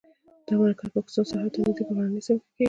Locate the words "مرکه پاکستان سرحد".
0.61-1.51